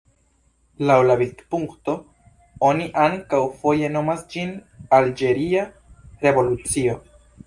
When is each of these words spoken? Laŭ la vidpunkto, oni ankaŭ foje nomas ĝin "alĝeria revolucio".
Laŭ 0.91 0.95
la 1.07 1.15
vidpunkto, 1.17 1.93
oni 2.69 2.87
ankaŭ 3.01 3.41
foje 3.59 3.91
nomas 3.97 4.23
ĝin 4.37 4.55
"alĝeria 5.01 5.67
revolucio". 6.25 6.97